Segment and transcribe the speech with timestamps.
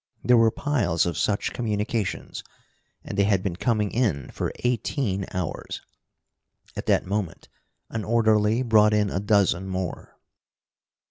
[0.23, 2.43] There were piles of such communications,
[3.03, 5.83] and they had been coming in for eighteen hours.
[6.75, 7.49] At that moment
[7.91, 10.17] an orderly brought in a dozen more.